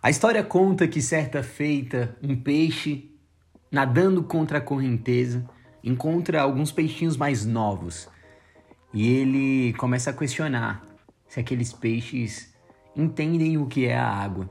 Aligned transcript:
A 0.00 0.10
história 0.10 0.44
conta 0.44 0.86
que 0.86 1.02
certa 1.02 1.42
feita, 1.42 2.16
um 2.22 2.36
peixe, 2.36 3.10
nadando 3.70 4.22
contra 4.22 4.58
a 4.58 4.60
correnteza, 4.60 5.44
encontra 5.82 6.40
alguns 6.40 6.70
peixinhos 6.70 7.16
mais 7.16 7.44
novos. 7.44 8.08
E 8.94 9.08
ele 9.08 9.72
começa 9.72 10.10
a 10.10 10.12
questionar 10.12 10.86
se 11.26 11.40
aqueles 11.40 11.72
peixes 11.72 12.54
entendem 12.94 13.58
o 13.58 13.66
que 13.66 13.86
é 13.86 13.98
a 13.98 14.06
água. 14.06 14.48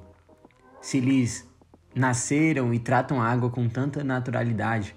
Se 0.81 0.97
eles 0.97 1.49
nasceram 1.95 2.73
e 2.73 2.79
tratam 2.79 3.21
a 3.21 3.27
água 3.27 3.49
com 3.49 3.69
tanta 3.69 4.03
naturalidade, 4.03 4.93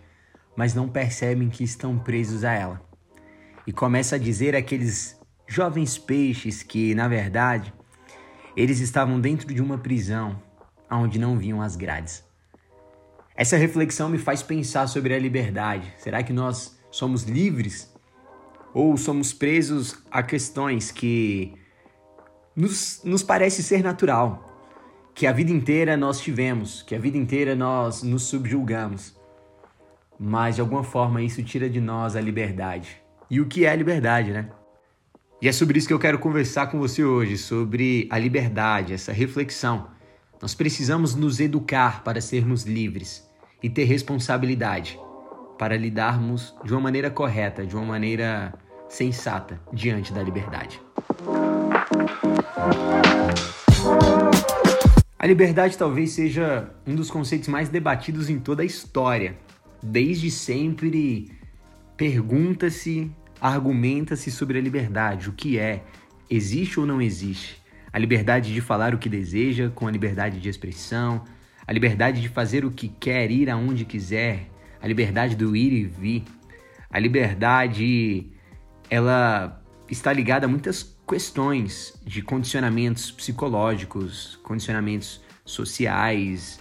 mas 0.57 0.75
não 0.75 0.89
percebem 0.89 1.48
que 1.48 1.62
estão 1.62 1.96
presos 1.96 2.45
a 2.45 2.53
ela. 2.53 2.82
E 3.67 3.73
começa 3.73 4.17
a 4.17 4.19
dizer 4.19 4.57
aqueles 4.57 5.17
jovens 5.46 5.96
peixes 5.96 6.64
que, 6.64 6.93
na 6.93 7.07
verdade, 7.07 7.73
eles 8.57 8.80
estavam 8.80 9.21
dentro 9.21 9.53
de 9.53 9.62
uma 9.62 9.79
prisão 9.79 10.41
onde 10.91 11.19
não 11.19 11.39
viam 11.39 11.62
as 11.62 11.77
grades. 11.77 12.25
Essa 13.35 13.57
reflexão 13.57 14.08
me 14.08 14.18
faz 14.18 14.43
pensar 14.43 14.86
sobre 14.86 15.14
a 15.14 15.18
liberdade. 15.18 15.93
Será 15.96 16.22
que 16.22 16.32
nós 16.32 16.79
somos 16.91 17.22
livres 17.22 17.93
ou 18.75 18.96
somos 18.96 19.32
presos 19.32 19.96
a 20.11 20.22
questões 20.22 20.91
que 20.91 21.55
nos, 22.55 23.00
nos 23.05 23.22
parece 23.22 23.63
ser 23.63 23.82
natural, 23.82 24.46
que 25.14 25.27
a 25.27 25.32
vida 25.32 25.50
inteira 25.50 25.96
nós 25.96 26.21
tivemos, 26.21 26.82
que 26.82 26.94
a 26.94 26.99
vida 26.99 27.17
inteira 27.17 27.55
nós 27.55 28.03
nos 28.03 28.25
subjulgamos, 28.25 29.17
mas 30.19 30.57
de 30.57 30.61
alguma 30.61 30.85
forma 30.85 31.22
isso 31.22 31.43
tira 31.43 31.69
de 31.69 31.80
nós 31.80 32.17
a 32.17 32.20
liberdade. 32.20 33.00
E 33.30 33.41
o 33.41 33.47
que 33.47 33.64
é 33.64 33.70
a 33.70 33.77
liberdade, 33.77 34.33
né? 34.33 34.50
E 35.42 35.48
é 35.48 35.53
sobre 35.53 35.78
isso 35.78 35.89
que 35.89 35.94
eu 35.94 35.98
quero 35.98 36.19
conversar 36.19 36.67
com 36.67 36.78
você 36.78 37.03
hoje, 37.03 37.39
sobre 37.39 38.06
a 38.11 38.19
liberdade, 38.19 38.92
essa 38.92 39.11
reflexão. 39.11 39.86
Nós 40.41 40.55
precisamos 40.55 41.14
nos 41.14 41.41
educar 41.41 42.05
para 42.05 42.20
sermos 42.20 42.64
livres 42.64 43.27
e 43.62 43.70
ter 43.70 43.84
responsabilidade 43.84 45.00
para 45.58 45.78
lidarmos 45.78 46.55
de 46.62 46.74
uma 46.74 46.80
maneira 46.83 47.11
correta, 47.11 47.66
de 47.66 47.74
uma 47.74 47.86
maneira 47.86 48.52
sensata 48.86 49.58
diante 49.72 50.12
da 50.12 50.22
liberdade. 50.22 50.78
A 55.18 55.27
liberdade 55.27 55.78
talvez 55.78 56.11
seja 56.11 56.68
um 56.86 56.94
dos 56.94 57.11
conceitos 57.11 57.48
mais 57.48 57.70
debatidos 57.70 58.28
em 58.28 58.38
toda 58.38 58.61
a 58.61 58.66
história. 58.66 59.38
Desde 59.83 60.30
sempre 60.30 61.33
pergunta-se 61.96 63.11
argumenta-se 63.41 64.30
sobre 64.30 64.58
a 64.58 64.60
liberdade, 64.60 65.28
o 65.28 65.33
que 65.33 65.58
é, 65.58 65.84
existe 66.28 66.78
ou 66.78 66.86
não 66.86 67.00
existe. 67.00 67.60
A 67.92 67.98
liberdade 67.98 68.52
de 68.52 68.60
falar 68.60 68.94
o 68.94 68.98
que 68.98 69.08
deseja, 69.08 69.70
com 69.70 69.86
a 69.86 69.91
liberdade 69.91 70.41
de 70.41 70.48
expressão, 70.48 71.24
a 71.66 71.72
liberdade 71.72 72.20
de 72.20 72.28
fazer 72.28 72.64
o 72.64 72.70
que 72.70 72.88
quer, 72.88 73.30
ir 73.30 73.48
aonde 73.50 73.84
quiser, 73.84 74.48
a 74.80 74.86
liberdade 74.86 75.34
do 75.34 75.56
ir 75.56 75.72
e 75.72 75.84
vir. 75.84 76.24
A 76.91 76.98
liberdade, 76.98 78.27
ela 78.88 79.62
está 79.88 80.12
ligada 80.12 80.46
a 80.46 80.48
muitas 80.48 80.96
questões 81.08 81.94
de 82.05 82.22
condicionamentos 82.22 83.11
psicológicos, 83.11 84.38
condicionamentos 84.42 85.20
sociais, 85.44 86.61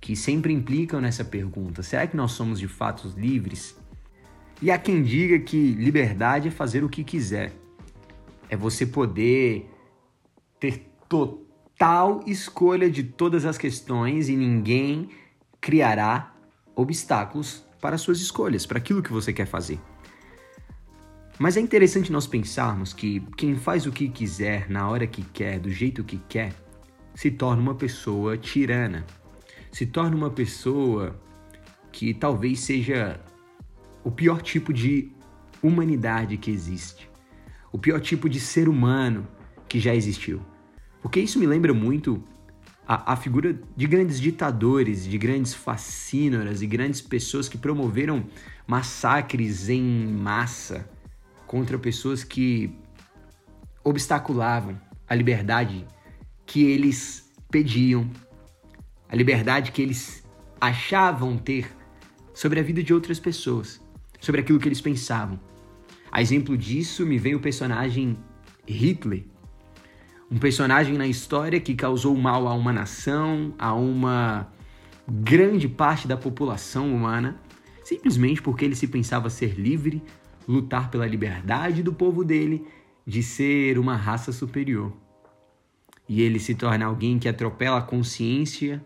que 0.00 0.16
sempre 0.16 0.52
implicam 0.52 1.00
nessa 1.00 1.24
pergunta: 1.24 1.82
será 1.82 2.06
que 2.06 2.16
nós 2.16 2.32
somos 2.32 2.58
de 2.58 2.68
fato 2.68 3.12
livres? 3.16 3.76
E 4.62 4.70
há 4.70 4.78
quem 4.78 5.02
diga 5.02 5.40
que 5.40 5.72
liberdade 5.72 6.46
é 6.46 6.50
fazer 6.52 6.84
o 6.84 6.88
que 6.88 7.02
quiser. 7.02 7.52
É 8.48 8.56
você 8.56 8.86
poder 8.86 9.68
ter 10.60 10.88
total 11.08 12.22
escolha 12.28 12.88
de 12.88 13.02
todas 13.02 13.44
as 13.44 13.58
questões 13.58 14.28
e 14.28 14.36
ninguém 14.36 15.10
criará 15.60 16.32
obstáculos 16.76 17.64
para 17.80 17.98
suas 17.98 18.20
escolhas, 18.20 18.64
para 18.64 18.78
aquilo 18.78 19.02
que 19.02 19.12
você 19.12 19.32
quer 19.32 19.46
fazer. 19.46 19.80
Mas 21.40 21.56
é 21.56 21.60
interessante 21.60 22.12
nós 22.12 22.28
pensarmos 22.28 22.92
que 22.92 23.18
quem 23.36 23.56
faz 23.56 23.84
o 23.84 23.90
que 23.90 24.08
quiser, 24.08 24.70
na 24.70 24.88
hora 24.88 25.08
que 25.08 25.24
quer, 25.24 25.58
do 25.58 25.70
jeito 25.70 26.04
que 26.04 26.18
quer, 26.28 26.52
se 27.16 27.32
torna 27.32 27.60
uma 27.60 27.74
pessoa 27.74 28.38
tirana. 28.38 29.04
Se 29.72 29.86
torna 29.86 30.14
uma 30.14 30.30
pessoa 30.30 31.20
que 31.90 32.14
talvez 32.14 32.60
seja 32.60 33.20
o 34.04 34.10
pior 34.10 34.42
tipo 34.42 34.72
de 34.72 35.12
humanidade 35.62 36.36
que 36.36 36.50
existe, 36.50 37.08
o 37.70 37.78
pior 37.78 38.00
tipo 38.00 38.28
de 38.28 38.40
ser 38.40 38.68
humano 38.68 39.26
que 39.68 39.78
já 39.78 39.94
existiu. 39.94 40.42
Porque 41.00 41.20
isso 41.20 41.38
me 41.38 41.46
lembra 41.46 41.72
muito 41.72 42.22
a, 42.86 43.12
a 43.12 43.16
figura 43.16 43.58
de 43.76 43.86
grandes 43.86 44.20
ditadores, 44.20 45.04
de 45.04 45.16
grandes 45.18 45.54
fascínoras 45.54 46.62
e 46.62 46.66
grandes 46.66 47.00
pessoas 47.00 47.48
que 47.48 47.56
promoveram 47.56 48.26
massacres 48.66 49.68
em 49.68 49.82
massa 50.06 50.88
contra 51.46 51.78
pessoas 51.78 52.24
que 52.24 52.74
obstaculavam 53.84 54.80
a 55.08 55.14
liberdade 55.14 55.86
que 56.46 56.64
eles 56.64 57.32
pediam, 57.50 58.08
a 59.08 59.16
liberdade 59.16 59.72
que 59.72 59.82
eles 59.82 60.24
achavam 60.60 61.36
ter 61.36 61.66
sobre 62.32 62.60
a 62.60 62.62
vida 62.62 62.82
de 62.82 62.94
outras 62.94 63.18
pessoas 63.18 63.81
sobre 64.22 64.40
aquilo 64.40 64.60
que 64.60 64.68
eles 64.68 64.80
pensavam. 64.80 65.38
A 66.10 66.22
exemplo 66.22 66.56
disso 66.56 67.04
me 67.04 67.18
vem 67.18 67.34
o 67.34 67.40
personagem 67.40 68.16
Hitler, 68.66 69.24
um 70.30 70.38
personagem 70.38 70.96
na 70.96 71.08
história 71.08 71.60
que 71.60 71.74
causou 71.74 72.16
mal 72.16 72.46
a 72.46 72.54
uma 72.54 72.72
nação, 72.72 73.52
a 73.58 73.74
uma 73.74 74.48
grande 75.08 75.68
parte 75.68 76.06
da 76.06 76.16
população 76.16 76.94
humana, 76.94 77.36
simplesmente 77.82 78.40
porque 78.40 78.64
ele 78.64 78.76
se 78.76 78.86
pensava 78.86 79.28
ser 79.28 79.58
livre, 79.58 80.00
lutar 80.46 80.88
pela 80.88 81.06
liberdade 81.06 81.82
do 81.82 81.92
povo 81.92 82.24
dele, 82.24 82.64
de 83.04 83.24
ser 83.24 83.76
uma 83.76 83.96
raça 83.96 84.30
superior. 84.30 84.92
E 86.08 86.22
ele 86.22 86.38
se 86.38 86.54
torna 86.54 86.86
alguém 86.86 87.18
que 87.18 87.28
atropela 87.28 87.78
a 87.78 87.82
consciência, 87.82 88.82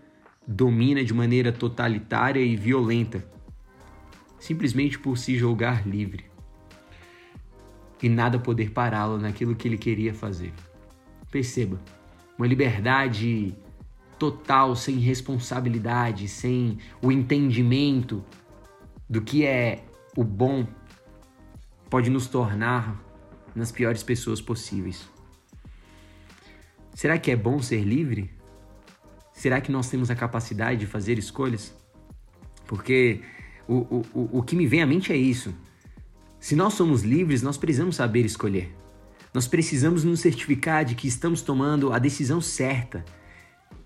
domina 0.48 1.04
de 1.04 1.12
maneira 1.12 1.52
totalitária 1.52 2.40
e 2.40 2.56
violenta 2.56 3.36
simplesmente 4.38 4.98
por 4.98 5.16
se 5.16 5.36
julgar 5.36 5.86
livre 5.86 6.24
e 8.02 8.08
nada 8.08 8.38
poder 8.38 8.70
pará-lo 8.70 9.18
naquilo 9.18 9.54
que 9.54 9.66
ele 9.66 9.78
queria 9.78 10.12
fazer. 10.12 10.52
Perceba, 11.30 11.80
uma 12.38 12.46
liberdade 12.46 13.56
total, 14.18 14.76
sem 14.76 14.98
responsabilidade, 14.98 16.28
sem 16.28 16.78
o 17.02 17.10
entendimento 17.10 18.24
do 19.08 19.20
que 19.22 19.44
é 19.44 19.84
o 20.16 20.24
bom, 20.24 20.66
pode 21.88 22.10
nos 22.10 22.26
tornar 22.26 23.02
nas 23.54 23.72
piores 23.72 24.02
pessoas 24.02 24.40
possíveis. 24.40 25.08
Será 26.94 27.18
que 27.18 27.30
é 27.30 27.36
bom 27.36 27.60
ser 27.60 27.82
livre? 27.82 28.30
Será 29.32 29.60
que 29.60 29.70
nós 29.70 29.88
temos 29.90 30.10
a 30.10 30.14
capacidade 30.14 30.80
de 30.80 30.86
fazer 30.86 31.18
escolhas? 31.18 31.74
Porque 32.66 33.22
o, 33.68 34.04
o, 34.14 34.38
o 34.38 34.42
que 34.42 34.56
me 34.56 34.66
vem 34.66 34.82
à 34.82 34.86
mente 34.86 35.12
é 35.12 35.16
isso. 35.16 35.54
Se 36.38 36.54
nós 36.54 36.74
somos 36.74 37.02
livres, 37.02 37.42
nós 37.42 37.56
precisamos 37.56 37.96
saber 37.96 38.24
escolher. 38.24 38.74
Nós 39.34 39.46
precisamos 39.46 40.04
nos 40.04 40.20
certificar 40.20 40.84
de 40.84 40.94
que 40.94 41.08
estamos 41.08 41.42
tomando 41.42 41.92
a 41.92 41.98
decisão 41.98 42.40
certa 42.40 43.04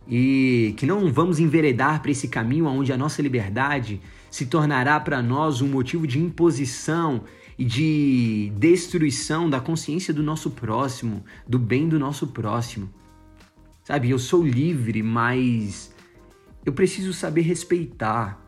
e 0.06 0.74
que 0.76 0.86
não 0.86 1.12
vamos 1.12 1.38
enveredar 1.38 2.02
para 2.02 2.10
esse 2.10 2.28
caminho 2.28 2.66
onde 2.66 2.92
a 2.92 2.96
nossa 2.96 3.22
liberdade 3.22 4.00
se 4.30 4.46
tornará 4.46 4.98
para 5.00 5.22
nós 5.22 5.60
um 5.60 5.68
motivo 5.68 6.06
de 6.06 6.18
imposição 6.18 7.24
e 7.58 7.64
de 7.64 8.52
destruição 8.56 9.50
da 9.50 9.60
consciência 9.60 10.14
do 10.14 10.22
nosso 10.22 10.50
próximo, 10.50 11.24
do 11.46 11.58
bem 11.58 11.88
do 11.88 11.98
nosso 11.98 12.26
próximo. 12.28 12.88
Sabe, 13.84 14.10
eu 14.10 14.18
sou 14.18 14.42
livre, 14.42 15.02
mas 15.02 15.92
eu 16.64 16.72
preciso 16.72 17.12
saber 17.12 17.42
respeitar. 17.42 18.40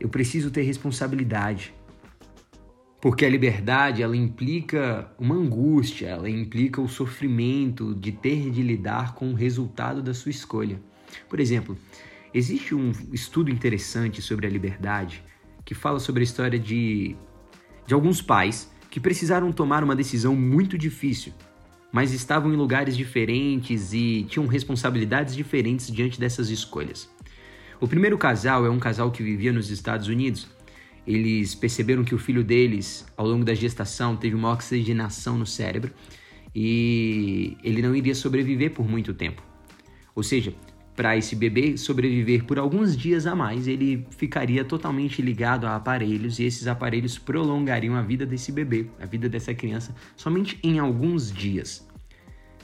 Eu 0.00 0.08
preciso 0.08 0.50
ter 0.50 0.62
responsabilidade. 0.62 1.74
Porque 3.00 3.24
a 3.24 3.30
liberdade, 3.30 4.02
ela 4.02 4.16
implica 4.16 5.10
uma 5.18 5.34
angústia, 5.34 6.08
ela 6.08 6.28
implica 6.28 6.80
o 6.80 6.88
sofrimento 6.88 7.94
de 7.94 8.12
ter 8.12 8.50
de 8.50 8.62
lidar 8.62 9.14
com 9.14 9.30
o 9.30 9.34
resultado 9.34 10.02
da 10.02 10.12
sua 10.12 10.30
escolha. 10.30 10.80
Por 11.28 11.40
exemplo, 11.40 11.78
existe 12.32 12.74
um 12.74 12.92
estudo 13.12 13.50
interessante 13.50 14.20
sobre 14.20 14.46
a 14.46 14.50
liberdade 14.50 15.22
que 15.64 15.74
fala 15.74 15.98
sobre 15.98 16.20
a 16.20 16.24
história 16.24 16.58
de, 16.58 17.16
de 17.86 17.94
alguns 17.94 18.20
pais 18.20 18.70
que 18.90 19.00
precisaram 19.00 19.52
tomar 19.52 19.84
uma 19.84 19.94
decisão 19.94 20.34
muito 20.34 20.76
difícil, 20.76 21.32
mas 21.92 22.12
estavam 22.12 22.52
em 22.52 22.56
lugares 22.56 22.96
diferentes 22.96 23.92
e 23.92 24.26
tinham 24.28 24.46
responsabilidades 24.46 25.34
diferentes 25.34 25.90
diante 25.90 26.18
dessas 26.20 26.50
escolhas. 26.50 27.08
O 27.80 27.88
primeiro 27.88 28.18
casal 28.18 28.66
é 28.66 28.68
um 28.68 28.78
casal 28.78 29.10
que 29.10 29.22
vivia 29.22 29.54
nos 29.54 29.70
Estados 29.70 30.06
Unidos. 30.06 30.46
Eles 31.06 31.54
perceberam 31.54 32.04
que 32.04 32.14
o 32.14 32.18
filho 32.18 32.44
deles, 32.44 33.06
ao 33.16 33.26
longo 33.26 33.42
da 33.42 33.54
gestação, 33.54 34.14
teve 34.14 34.34
uma 34.34 34.52
oxigenação 34.52 35.38
no 35.38 35.46
cérebro 35.46 35.90
e 36.54 37.56
ele 37.64 37.80
não 37.80 37.96
iria 37.96 38.14
sobreviver 38.14 38.72
por 38.72 38.86
muito 38.86 39.14
tempo. 39.14 39.42
Ou 40.14 40.22
seja, 40.22 40.52
para 40.94 41.16
esse 41.16 41.34
bebê 41.34 41.78
sobreviver 41.78 42.44
por 42.44 42.58
alguns 42.58 42.94
dias 42.94 43.26
a 43.26 43.34
mais, 43.34 43.66
ele 43.66 44.06
ficaria 44.10 44.62
totalmente 44.62 45.22
ligado 45.22 45.66
a 45.66 45.74
aparelhos 45.74 46.38
e 46.38 46.44
esses 46.44 46.66
aparelhos 46.66 47.16
prolongariam 47.16 47.94
a 47.94 48.02
vida 48.02 48.26
desse 48.26 48.52
bebê, 48.52 48.88
a 49.00 49.06
vida 49.06 49.26
dessa 49.26 49.54
criança, 49.54 49.94
somente 50.14 50.58
em 50.62 50.78
alguns 50.78 51.32
dias. 51.32 51.88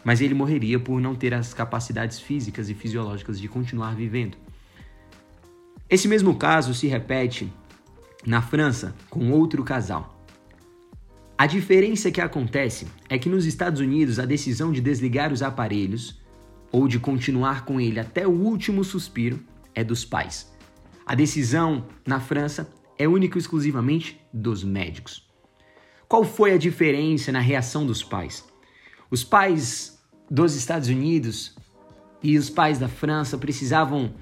Mas 0.05 0.21
ele 0.21 0.35
morreria 0.35 0.79
por 0.79 1.01
não 1.01 1.15
ter 1.15 1.33
as 1.33 1.55
capacidades 1.55 2.21
físicas 2.21 2.69
e 2.69 2.75
fisiológicas 2.75 3.41
de 3.41 3.49
continuar 3.49 3.97
vivendo. 3.97 4.46
Esse 5.89 6.09
mesmo 6.09 6.35
caso 6.35 6.75
se 6.75 6.89
repete 6.89 7.53
na 8.27 8.43
França 8.43 8.95
com 9.09 9.31
outro 9.31 9.63
casal. 9.63 10.21
A 11.39 11.47
diferença 11.47 12.11
que 12.11 12.21
acontece 12.21 12.89
é 13.09 13.17
que 13.19 13.29
nos 13.29 13.47
Estados 13.47 13.81
Unidos 13.81 14.19
a 14.19 14.25
decisão 14.25 14.73
de 14.73 14.81
desligar 14.81 15.33
os 15.33 15.43
aparelhos 15.43 16.21
ou 16.73 16.89
de 16.89 16.99
continuar 16.99 17.65
com 17.65 17.81
ele 17.81 18.01
até 18.01 18.27
o 18.27 18.33
último 18.33 18.83
suspiro 18.83 19.39
é 19.75 19.85
dos 19.85 20.05
pais. 20.05 20.53
A 21.05 21.15
decisão 21.15 21.87
na 22.05 22.19
França 22.19 22.69
é 22.99 23.07
única 23.07 23.39
e 23.39 23.41
exclusivamente 23.41 24.21
dos 24.33 24.65
médicos. 24.65 25.29
Qual 26.09 26.25
foi 26.25 26.53
a 26.53 26.59
diferença 26.59 27.31
na 27.31 27.41
reação 27.41 27.87
dos 27.87 28.03
pais? 28.03 28.45
Os 29.09 29.23
pais 29.23 30.03
dos 30.29 30.57
Estados 30.57 30.89
Unidos 30.89 31.55
e 32.23 32.37
os 32.37 32.51
pais 32.51 32.79
da 32.79 32.89
França 32.89 33.39
precisavam 33.39 34.15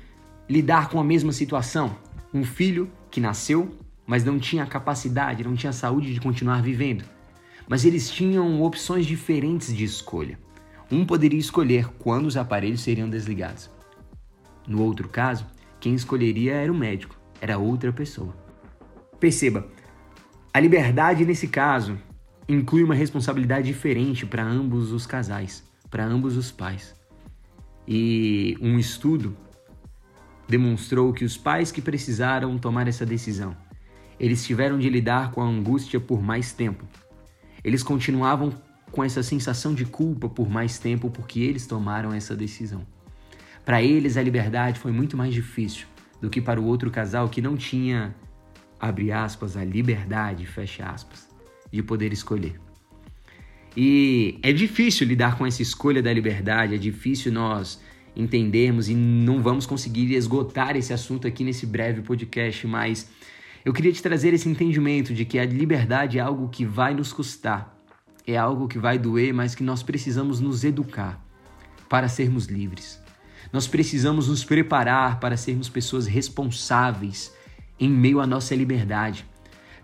lidar 0.49 0.89
com 0.89 1.01
a 1.01 1.05
mesma 1.05 1.33
situação. 1.33 1.97
Um 2.33 2.45
filho 2.45 2.91
que 3.11 3.21
nasceu, 3.21 3.71
mas 4.07 4.25
não 4.25 4.39
tinha 4.39 4.67
capacidade, 4.67 5.45
não 5.45 5.55
tinha 5.55 5.73
saúde 5.73 6.13
de 6.13 6.21
continuar 6.21 6.63
vivendo. 6.63 7.05
Mas 7.69 7.85
eles 7.85 8.11
tinham 8.11 8.63
opções 8.63 9.07
diferentes 9.07 9.75
de 9.75 9.85
escolha. 9.85 10.39
Um 10.91 11.07
poderia 11.07 11.39
escolher 11.39 11.89
quando 11.99 12.27
os 12.27 12.37
aparelhos 12.37 12.83
seriam 12.83 13.09
desligados. 13.09 13.71
No 14.67 14.83
outro 14.83 15.09
caso, 15.09 15.47
quem 15.81 15.95
escolheria 15.95 16.55
era 16.55 16.73
o 16.73 16.75
médico, 16.75 17.19
era 17.41 17.59
outra 17.59 17.93
pessoa. 17.93 18.35
Perceba, 19.19 19.67
a 20.53 20.61
liberdade 20.61 21.25
nesse 21.25 21.49
caso 21.49 21.99
inclui 22.49 22.83
uma 22.83 22.95
responsabilidade 22.95 23.67
diferente 23.67 24.27
para 24.27 24.45
ambos 24.45 24.93
os 24.93 25.07
casais, 25.07 25.65
para 25.91 26.05
ambos 26.05 26.37
os 26.37 26.51
pais. 26.51 26.95
E 27.87 28.57
um 28.61 28.79
estudo 28.79 29.37
demonstrou 30.49 31.13
que 31.13 31.25
os 31.25 31.37
pais 31.37 31.73
que 31.73 31.81
precisaram 31.81 32.59
tomar 32.59 32.87
essa 32.87 33.07
decisão, 33.07 33.57
eles 34.19 34.45
tiveram 34.45 34.79
de 34.79 34.89
lidar 34.89 35.31
com 35.31 35.41
a 35.41 35.47
angústia 35.47 35.99
por 35.99 36.23
mais 36.23 36.53
tempo. 36.53 36.85
Eles 37.63 37.83
continuavam 37.83 38.53
com 38.91 39.03
essa 39.03 39.23
sensação 39.23 39.75
de 39.75 39.85
culpa 39.85 40.29
por 40.29 40.49
mais 40.49 40.79
tempo 40.79 41.11
porque 41.11 41.41
eles 41.41 41.67
tomaram 41.67 42.13
essa 42.13 42.37
decisão. 42.37 42.87
Para 43.65 43.83
eles, 43.83 44.17
a 44.17 44.23
liberdade 44.23 44.79
foi 44.79 44.93
muito 44.93 45.17
mais 45.17 45.33
difícil 45.33 45.87
do 46.21 46.31
que 46.31 46.41
para 46.41 46.61
o 46.61 46.65
outro 46.65 46.91
casal 46.91 47.29
que 47.29 47.41
não 47.41 47.57
tinha, 47.57 48.15
abre 48.79 49.11
aspas, 49.11 49.57
a 49.57 49.65
liberdade, 49.65 50.47
fecha 50.47 50.85
aspas, 50.85 51.29
de 51.73 51.83
poder 51.83 52.13
escolher. 52.13 52.61
E 53.77 54.39
é 54.43 54.53
difícil 54.53 55.07
lidar 55.07 55.37
com 55.37 55.45
essa 55.45 55.63
escolha 55.63 56.03
da 56.03 56.13
liberdade, 56.13 56.75
é 56.75 56.79
difícil 56.79 57.33
nós 57.33 57.81
entendermos 58.17 58.89
e 58.89 58.95
não 58.95 59.43
vamos 59.43 59.67
conseguir 59.67 60.13
esgotar 60.15 60.77
esse 60.77 60.93
assunto 60.93 61.27
aqui 61.27 61.43
nesse 61.45 61.67
breve 61.67 62.03
podcast, 62.03 62.67
mas 62.67 63.09
eu 63.65 63.73
queria 63.73 63.93
te 63.93 64.03
trazer 64.03 64.33
esse 64.35 64.49
entendimento 64.49 65.15
de 65.15 65.25
que 65.25 65.39
a 65.39 65.45
liberdade 65.45 66.19
é 66.19 66.21
algo 66.21 66.49
que 66.49 66.65
vai 66.65 66.95
nos 66.95 67.13
custar, 67.13 67.77
é 68.27 68.37
algo 68.37 68.69
que 68.69 68.79
vai 68.79 68.99
doer, 68.99 69.33
mas 69.33 69.55
que 69.55 69.63
nós 69.63 69.83
precisamos 69.83 70.41
nos 70.41 70.65
educar 70.65 71.23
para 71.89 72.09
sermos 72.09 72.47
livres. 72.47 73.01
Nós 73.53 73.67
precisamos 73.67 74.29
nos 74.29 74.45
preparar 74.45 75.21
para 75.21 75.37
sermos 75.37 75.69
pessoas 75.69 76.07
responsáveis 76.07 77.33
em 77.79 77.89
meio 77.89 78.21
à 78.21 78.27
nossa 78.27 78.55
liberdade. 78.55 79.25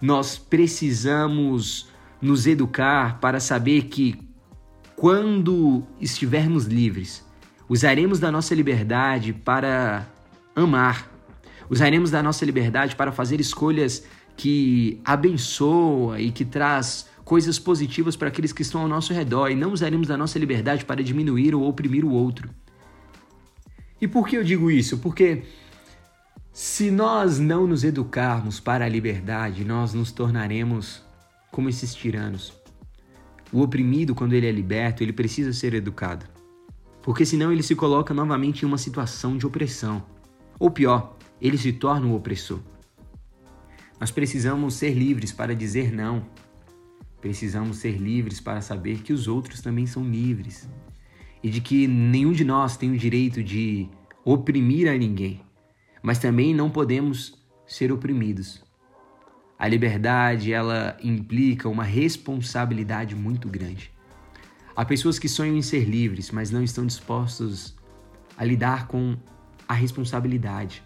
Nós 0.00 0.38
precisamos 0.38 1.88
nos 2.20 2.46
educar 2.46 3.18
para 3.20 3.40
saber 3.40 3.82
que 3.82 4.18
quando 4.96 5.82
estivermos 6.00 6.66
livres, 6.66 7.24
usaremos 7.70 8.18
da 8.18 8.32
nossa 8.32 8.52
liberdade 8.52 9.32
para 9.32 10.04
amar. 10.56 11.08
Usaremos 11.70 12.10
da 12.10 12.20
nossa 12.20 12.44
liberdade 12.44 12.96
para 12.96 13.12
fazer 13.12 13.40
escolhas 13.40 14.04
que 14.36 15.00
abençoa 15.04 16.20
e 16.20 16.32
que 16.32 16.44
traz 16.44 17.08
coisas 17.24 17.60
positivas 17.60 18.16
para 18.16 18.26
aqueles 18.26 18.52
que 18.52 18.62
estão 18.62 18.80
ao 18.80 18.88
nosso 18.88 19.12
redor 19.12 19.50
e 19.50 19.54
não 19.54 19.72
usaremos 19.72 20.08
da 20.08 20.16
nossa 20.16 20.36
liberdade 20.36 20.84
para 20.84 21.00
diminuir 21.00 21.54
ou 21.54 21.68
oprimir 21.68 22.04
o 22.04 22.10
outro. 22.10 22.50
E 24.00 24.08
por 24.08 24.26
que 24.26 24.36
eu 24.36 24.42
digo 24.42 24.68
isso? 24.68 24.98
Porque 24.98 25.44
se 26.52 26.90
nós 26.90 27.38
não 27.38 27.68
nos 27.68 27.84
educarmos 27.84 28.58
para 28.58 28.84
a 28.84 28.88
liberdade, 28.88 29.64
nós 29.64 29.94
nos 29.94 30.10
tornaremos 30.10 31.04
como 31.52 31.68
esses 31.68 31.94
tiranos. 31.94 32.52
O 33.52 33.62
oprimido, 33.62 34.12
quando 34.12 34.32
ele 34.32 34.48
é 34.48 34.52
liberto, 34.52 35.04
ele 35.04 35.12
precisa 35.12 35.52
ser 35.52 35.72
educado. 35.74 36.26
Porque 37.10 37.26
senão 37.26 37.50
ele 37.50 37.60
se 37.60 37.74
coloca 37.74 38.14
novamente 38.14 38.62
em 38.62 38.66
uma 38.66 38.78
situação 38.78 39.36
de 39.36 39.44
opressão. 39.44 40.00
Ou 40.60 40.70
pior, 40.70 41.16
ele 41.42 41.58
se 41.58 41.72
torna 41.72 42.06
o 42.06 42.10
um 42.10 42.14
opressor. 42.14 42.60
Nós 43.98 44.12
precisamos 44.12 44.74
ser 44.74 44.94
livres 44.94 45.32
para 45.32 45.52
dizer 45.52 45.92
não, 45.92 46.24
Precisamos 47.20 47.78
ser 47.78 47.96
livres 47.96 48.38
para 48.38 48.60
saber 48.60 49.02
que 49.02 49.12
os 49.12 49.26
outros 49.26 49.60
também 49.60 49.88
são 49.88 50.08
livres 50.08 50.70
e 51.42 51.50
de 51.50 51.60
que 51.60 51.88
nenhum 51.88 52.30
de 52.30 52.44
nós 52.44 52.76
tem 52.76 52.92
o 52.92 52.96
direito 52.96 53.42
de 53.42 53.88
oprimir 54.24 54.88
a 54.88 54.96
ninguém, 54.96 55.40
mas 56.00 56.20
também 56.20 56.54
não 56.54 56.70
podemos 56.70 57.36
ser 57.66 57.90
oprimidos. 57.90 58.62
A 59.58 59.66
liberdade, 59.66 60.52
ela 60.52 60.96
implica 61.02 61.68
uma 61.68 61.82
responsabilidade 61.82 63.16
muito 63.16 63.48
grande. 63.48 63.90
Há 64.80 64.84
pessoas 64.86 65.18
que 65.18 65.28
sonham 65.28 65.54
em 65.58 65.60
ser 65.60 65.84
livres, 65.84 66.30
mas 66.30 66.50
não 66.50 66.62
estão 66.62 66.86
dispostos 66.86 67.76
a 68.34 68.42
lidar 68.42 68.86
com 68.86 69.14
a 69.68 69.74
responsabilidade, 69.74 70.82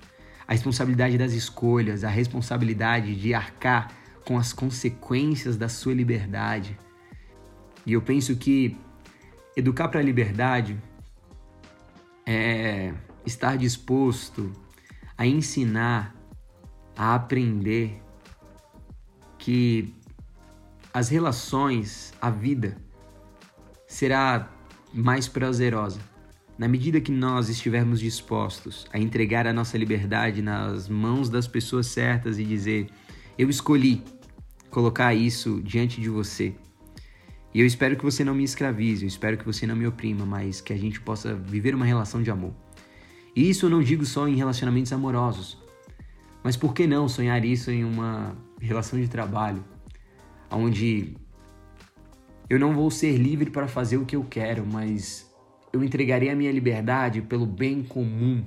a 0.49 0.52
responsabilidade 0.52 1.17
das 1.17 1.32
escolhas, 1.32 2.02
a 2.02 2.08
responsabilidade 2.08 3.14
de 3.14 3.32
arcar 3.32 3.93
com 4.25 4.37
as 4.37 4.52
consequências 4.52 5.56
da 5.56 5.69
sua 5.69 5.94
liberdade. 5.94 6.76
E 7.87 7.93
eu 7.93 8.02
penso 8.02 8.35
que 8.35 8.76
educar 9.56 9.87
para 9.87 10.00
a 10.00 10.02
liberdade 10.02 10.76
é 12.26 12.93
estar 13.25 13.56
disposto 13.56 14.52
a 15.17 15.25
ensinar, 15.25 16.17
a 16.96 17.15
aprender 17.15 18.03
que 19.39 19.94
as 20.93 21.10
relações, 21.10 22.13
a 22.20 22.29
vida 22.29 22.82
será 23.94 24.51
mais 24.93 25.29
prazerosa 25.29 26.01
na 26.58 26.67
medida 26.67 27.01
que 27.01 27.13
nós 27.13 27.48
estivermos 27.48 28.01
dispostos 28.01 28.86
a 28.93 28.98
entregar 28.98 29.46
a 29.46 29.53
nossa 29.53 29.79
liberdade 29.79 30.43
nas 30.43 30.89
mãos 30.89 31.29
das 31.29 31.46
pessoas 31.46 31.86
certas 31.86 32.39
e 32.39 32.44
dizer: 32.44 32.89
Eu 33.39 33.48
escolhi, 33.48 34.03
colocar 34.69 35.15
isso 35.15 35.60
diante 35.63 36.01
de 36.01 36.08
você. 36.08 36.55
E 37.53 37.60
eu 37.60 37.67
espero 37.67 37.96
que 37.96 38.05
você 38.05 38.24
não 38.24 38.34
me 38.34 38.43
escravize, 38.43 39.05
eu 39.05 39.08
espero 39.08 39.39
que 39.39 39.44
você 39.44 39.65
não 39.65 39.77
me 39.77 39.86
oprima, 39.86 40.27
mas 40.27 40.60
que 40.60 40.72
a 40.72 40.77
gente 40.77 41.01
possa 41.01 41.32
viver 41.32 41.72
uma 41.72 41.86
relação 41.86 42.20
de 42.20 42.32
amor. 42.32 42.53
E 43.34 43.48
isso 43.48 43.67
eu 43.67 43.70
não 43.70 43.81
digo 43.81 44.05
só 44.05 44.27
em 44.27 44.34
relacionamentos 44.34 44.93
amorosos, 44.93 45.56
mas 46.43 46.56
por 46.56 46.74
que 46.74 46.84
não 46.84 47.08
sonhar 47.08 47.44
isso 47.44 47.70
em 47.70 47.84
uma 47.84 48.36
relação 48.60 49.01
de 49.01 49.06
trabalho, 49.06 49.65
onde 50.51 51.17
eu 52.48 52.58
não 52.58 52.74
vou 52.74 52.91
ser 52.91 53.17
livre 53.17 53.51
para 53.51 53.67
fazer 53.67 53.96
o 53.96 54.05
que 54.05 54.17
eu 54.17 54.24
quero, 54.24 54.67
mas 54.67 55.31
eu 55.72 55.82
entregarei 55.82 56.31
a 56.31 56.36
minha 56.36 56.53
liberdade 56.53 57.22
pelo 57.22 57.46
bem 57.46 57.82
comum, 57.82 58.44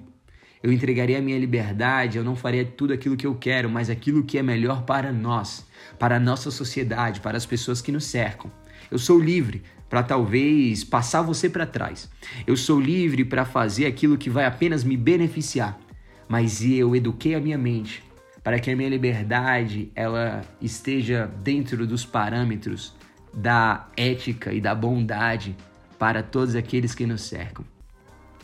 eu 0.62 0.72
entregaria 0.72 1.20
a 1.20 1.22
minha 1.22 1.38
liberdade, 1.38 2.18
eu 2.18 2.24
não 2.24 2.36
faria 2.36 2.66
tudo 2.66 2.94
aquilo 2.94 3.16
que 3.16 3.28
eu 3.28 3.36
quero, 3.36 3.70
mas 3.70 3.90
aquilo 3.90 4.24
que 4.24 4.38
é 4.38 4.44
melhor 4.44 4.84
para 4.84 5.12
nós, 5.12 5.66
para 6.00 6.18
a 6.18 6.20
nossa 6.20 6.50
sociedade, 6.50 7.22
para 7.22 7.38
as 7.38 7.46
pessoas 7.46 7.82
que 7.82 7.92
nos 7.92 8.06
cercam. 8.06 8.52
Eu 8.90 8.98
sou 8.98 9.20
livre 9.20 9.64
para 9.90 10.04
talvez 10.04 10.84
passar 10.84 11.22
você 11.22 11.50
para 11.50 11.66
trás. 11.66 12.10
Eu 12.46 12.58
sou 12.58 12.80
livre 12.80 13.24
para 13.24 13.46
fazer 13.46 13.86
aquilo 13.86 14.18
que 14.18 14.30
vai 14.30 14.46
apenas 14.46 14.84
me 14.84 14.98
beneficiar. 14.98 15.80
Mas 16.28 16.62
eu 16.62 16.96
eduquei 16.96 17.36
a 17.36 17.40
minha 17.40 17.58
mente 17.58 18.04
para 18.44 18.60
que 18.60 18.72
a 18.72 18.76
minha 18.76 18.90
liberdade 18.90 19.92
ela 19.96 20.42
esteja 20.62 21.32
dentro 21.44 21.86
dos 21.86 22.06
parâmetros 22.06 22.97
da 23.38 23.88
ética 23.96 24.52
e 24.52 24.60
da 24.60 24.74
bondade 24.74 25.56
para 25.98 26.22
todos 26.22 26.56
aqueles 26.56 26.94
que 26.94 27.06
nos 27.06 27.22
cercam 27.22 27.64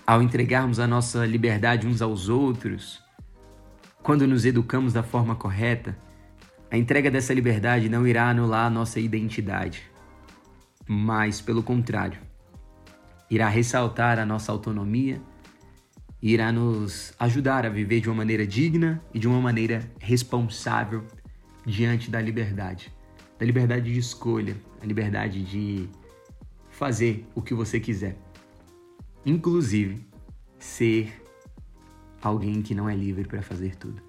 ao 0.05 0.21
entregarmos 0.21 0.79
a 0.79 0.87
nossa 0.87 1.25
liberdade 1.25 1.87
uns 1.87 2.01
aos 2.01 2.27
outros, 2.27 3.01
quando 4.01 4.27
nos 4.27 4.45
educamos 4.45 4.91
da 4.91 5.01
forma 5.01 5.33
correta, 5.33 5.97
a 6.69 6.77
entrega 6.77 7.09
dessa 7.09 7.33
liberdade 7.33 7.87
não 7.87 8.05
irá 8.05 8.29
anular 8.29 8.65
a 8.65 8.69
nossa 8.69 8.99
identidade, 8.99 9.83
mas, 10.85 11.39
pelo 11.39 11.63
contrário, 11.63 12.19
irá 13.29 13.47
ressaltar 13.47 14.19
a 14.19 14.25
nossa 14.25 14.51
autonomia 14.51 15.21
e 16.21 16.33
irá 16.33 16.51
nos 16.51 17.13
ajudar 17.17 17.65
a 17.65 17.69
viver 17.69 18.01
de 18.01 18.09
uma 18.09 18.15
maneira 18.15 18.45
digna 18.45 19.01
e 19.13 19.19
de 19.19 19.27
uma 19.27 19.39
maneira 19.39 19.89
responsável 19.99 21.05
diante 21.65 22.11
da 22.11 22.19
liberdade. 22.19 22.91
Da 23.39 23.45
liberdade 23.45 23.91
de 23.91 23.99
escolha, 23.99 24.55
a 24.81 24.85
liberdade 24.85 25.43
de 25.43 25.89
fazer 26.69 27.25
o 27.35 27.41
que 27.41 27.53
você 27.53 27.79
quiser. 27.79 28.17
Inclusive, 29.25 30.05
ser 30.59 31.13
alguém 32.21 32.61
que 32.61 32.73
não 32.73 32.89
é 32.89 32.95
livre 32.95 33.25
para 33.25 33.41
fazer 33.41 33.75
tudo. 33.75 34.01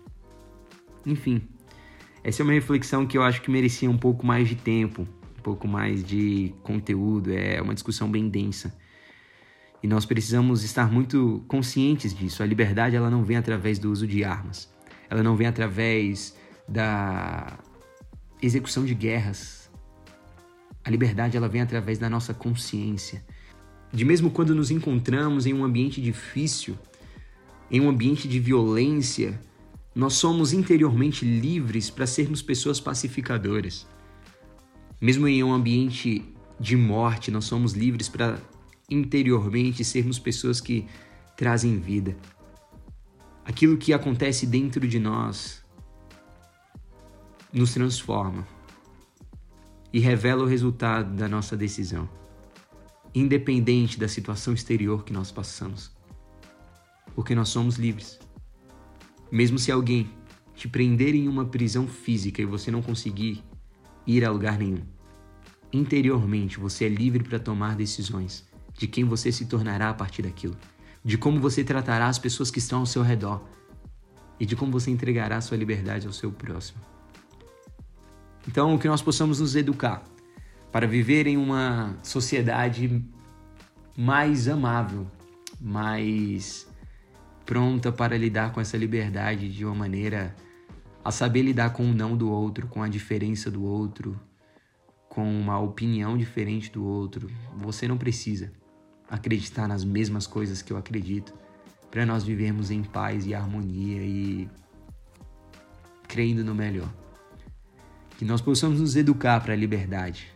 Enfim, 1.04 1.43
essa 2.23 2.43
é 2.43 2.45
uma 2.45 2.52
reflexão 2.52 3.07
que 3.07 3.19
eu 3.19 3.23
acho 3.23 3.43
que 3.43 3.50
merecia 3.50 3.90
um 3.90 3.99
pouco 3.99 4.25
mais 4.25 4.49
de 4.49 4.54
tempo, 4.54 5.02
um 5.38 5.43
pouco 5.43 5.69
mais 5.69 6.02
de 6.02 6.54
conteúdo, 6.62 7.33
é 7.33 7.61
uma 7.61 7.75
discussão 7.75 8.11
bem 8.11 8.28
densa. 8.28 8.75
E 9.83 9.87
nós 9.87 10.07
precisamos 10.07 10.64
estar 10.64 10.90
muito 10.90 11.45
conscientes 11.47 12.14
disso. 12.14 12.43
A 12.43 12.47
liberdade 12.47 12.97
ela 12.97 13.11
não 13.11 13.23
vem 13.23 13.37
através 13.37 13.78
do 13.78 13.93
uso 13.93 14.07
de 14.07 14.25
armas. 14.25 14.73
Ela 15.11 15.23
não 15.23 15.37
vem 15.37 15.47
através 15.47 16.35
da 16.66 17.59
execução 18.45 18.85
de 18.85 18.95
guerras. 18.95 19.71
A 20.85 20.91
liberdade 20.91 21.37
ela 21.37 21.49
vem 21.49 21.63
através 21.63 21.99
da 21.99 22.11
nossa 22.11 22.35
consciência. 22.35 23.25
De 23.93 24.05
mesmo 24.05 24.31
quando 24.31 24.55
nos 24.55 24.71
encontramos 24.71 25.47
em 25.47 25.55
um 25.55 25.65
ambiente 25.65 26.01
difícil, 26.01 26.77
em 27.71 27.81
um 27.81 27.89
ambiente 27.89 28.29
de 28.29 28.39
violência, 28.39 29.41
nós 29.95 30.15
somos 30.15 30.53
interiormente 30.53 31.25
livres 31.25 31.89
para 31.89 32.07
sermos 32.07 32.43
pessoas 32.43 32.81
pacificadoras. 32.81 33.87
Mesmo 35.01 35.27
em 35.27 35.43
um 35.43 35.53
ambiente 35.53 36.25
de 36.61 36.77
morte, 36.77 37.31
nós 37.31 37.47
somos 37.47 37.73
livres 37.73 38.09
para 38.09 38.39
interiormente 38.91 39.85
sermos 39.85 40.19
pessoas 40.19 40.61
que 40.61 40.87
trazem 41.37 41.79
vida. 41.79 42.17
Aquilo 43.45 43.77
que 43.77 43.93
acontece 43.93 44.47
dentro 44.47 44.87
de 44.87 44.99
nós 44.99 45.63
nos 47.55 47.73
transforma 47.73 48.45
e 49.93 50.01
revela 50.01 50.43
o 50.43 50.47
resultado 50.47 51.15
da 51.15 51.29
nossa 51.29 51.57
decisão, 51.57 52.09
independente 53.15 53.97
da 53.97 54.09
situação 54.09 54.53
exterior 54.53 55.05
que 55.05 55.13
nós 55.13 55.31
passamos, 55.31 55.93
porque 57.15 57.33
nós 57.33 57.49
somos 57.49 57.77
livres. 57.77 58.19
Mesmo 59.31 59.57
se 59.57 59.71
alguém 59.71 60.11
te 60.57 60.67
prender 60.67 61.15
em 61.15 61.29
uma 61.29 61.45
prisão 61.45 61.87
física 61.87 62.43
e 62.43 62.45
você 62.45 62.73
não 62.73 62.83
conseguir 62.83 63.45
ir 64.05 64.25
a 64.25 64.33
lugar 64.33 64.59
nenhum, 64.59 64.83
interiormente 65.73 66.59
você 66.59 66.87
é 66.87 66.89
livre 66.89 67.23
para 67.23 67.39
tomar 67.39 67.77
decisões 67.77 68.45
de 68.73 68.89
quem 68.89 69.05
você 69.05 69.31
se 69.31 69.47
tornará 69.47 69.91
a 69.91 69.95
partir 69.95 70.23
daquilo, 70.23 70.57
de 71.05 71.17
como 71.17 71.39
você 71.39 71.63
tratará 71.63 72.09
as 72.09 72.19
pessoas 72.19 72.51
que 72.51 72.59
estão 72.59 72.81
ao 72.81 72.87
seu 72.87 73.03
redor 73.03 73.49
e 74.41 74.45
de 74.45 74.57
como 74.57 74.73
você 74.73 74.91
entregará 74.91 75.41
sua 75.41 75.57
liberdade 75.57 76.09
ao 76.09 76.13
seu 76.13 76.33
próximo. 76.33 76.94
Então, 78.47 78.77
que 78.77 78.87
nós 78.87 79.01
possamos 79.01 79.41
nos 79.41 79.57
educar 79.57 80.03
para 80.71 80.87
viver 80.87 81.27
em 81.27 81.37
uma 81.37 81.97
sociedade 82.03 83.03
mais 83.97 84.49
amável, 84.49 85.07
mais 85.61 86.67
pronta 87.47 87.93
para 87.93 88.17
lidar 88.19 88.53
com 88.53 88.61
essa 88.61 88.77
liberdade 88.77 89.49
de 89.49 89.65
uma 89.65 89.75
maneira 89.75 90.35
a 91.05 91.11
saber 91.11 91.43
lidar 91.43 91.71
com 91.71 91.85
o 91.85 91.95
não 91.95 92.17
do 92.17 92.31
outro, 92.31 92.67
com 92.67 92.83
a 92.83 92.89
diferença 92.89 93.51
do 93.51 93.63
outro, 93.63 94.19
com 95.09 95.25
uma 95.41 95.61
opinião 95.61 96.17
diferente 96.17 96.71
do 96.73 96.85
outro. 96.85 97.31
Você 97.59 97.87
não 97.87 97.97
precisa 97.97 98.53
acreditar 99.09 99.69
nas 99.69 99.85
mesmas 99.85 100.27
coisas 100.27 100.61
que 100.61 100.73
eu 100.73 100.77
acredito 100.77 101.35
para 101.91 102.05
nós 102.05 102.25
vivermos 102.25 102.71
em 102.71 102.83
paz 102.83 103.27
e 103.27 103.35
harmonia 103.35 104.03
e 104.03 104.49
crendo 106.09 106.43
no 106.43 106.55
melhor 106.55 107.04
que 108.18 108.25
nós 108.25 108.40
possamos 108.40 108.80
nos 108.80 108.97
educar 108.97 109.40
para 109.40 109.52
a 109.52 109.56
liberdade, 109.56 110.33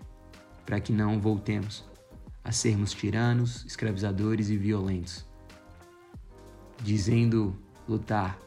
para 0.67 0.81
que 0.81 0.93
não 0.93 1.21
voltemos 1.21 1.85
a 2.45 2.53
sermos 2.53 2.93
tiranos, 2.93 3.65
escravizadores 3.65 4.49
e 4.49 4.57
violentos, 4.57 5.27
dizendo 6.83 7.57
lutar 7.89 8.39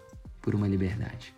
por 0.41 0.55
uma 0.55 0.67
liberdade. 0.67 1.35